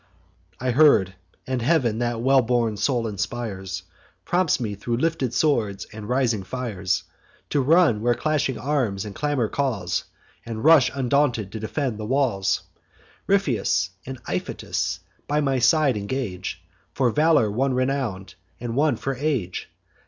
[0.59, 1.13] "I heard;
[1.45, 3.83] and Heav'n, that well born souls inspires,
[4.25, 7.03] Prompts me thro' lifted swords and rising fires
[7.51, 10.05] To run where clashing arms and clamour calls,
[10.43, 12.63] And rush undaunted to defend the walls.
[13.27, 16.63] Ripheus and Iph'itas by my side engage,
[16.93, 19.69] For valour one renown'd, and one for age.